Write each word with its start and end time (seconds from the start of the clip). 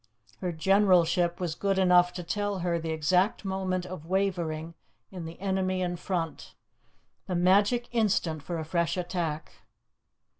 Her 0.39 0.51
generalship 0.51 1.39
was 1.39 1.53
good 1.53 1.77
enough 1.77 2.11
to 2.13 2.23
tell 2.23 2.57
her 2.65 2.79
the 2.79 2.89
exact 2.89 3.45
moment 3.45 3.85
of 3.85 4.07
wavering 4.07 4.73
in 5.11 5.25
the 5.25 5.39
enemy 5.39 5.83
in 5.83 5.95
front, 5.95 6.55
the 7.27 7.35
magic 7.35 7.87
instant 7.91 8.41
for 8.41 8.57
a 8.57 8.65
fresh 8.65 8.97
attack. 8.97 9.57